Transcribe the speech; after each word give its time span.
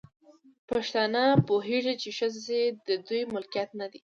پښتانه 0.69 1.23
پوهيږي، 1.47 1.93
چې 2.01 2.09
ښځې 2.17 2.61
د 2.87 2.89
دوی 3.07 3.21
ملکيت 3.33 3.69
نه 3.79 3.85
دی 3.91 3.99